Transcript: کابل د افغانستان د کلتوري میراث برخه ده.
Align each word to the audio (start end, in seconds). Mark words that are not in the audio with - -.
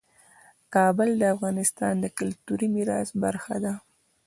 کابل 0.75 1.09
د 1.17 1.23
افغانستان 1.35 1.93
د 1.99 2.05
کلتوري 2.17 2.67
میراث 2.75 3.09
برخه 3.23 3.55
ده. 3.63 3.73